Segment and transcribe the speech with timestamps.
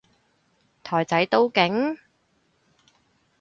[0.81, 1.99] 台仔都勁？